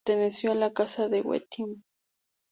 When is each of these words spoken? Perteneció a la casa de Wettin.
Perteneció 0.03 0.53
a 0.53 0.55
la 0.55 0.73
casa 0.73 1.09
de 1.09 1.21
Wettin. 1.21 1.83